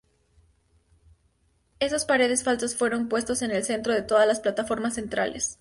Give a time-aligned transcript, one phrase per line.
[1.79, 5.49] Esos paredes falsas fueron puestos en el centro de todas las plataformas centrales.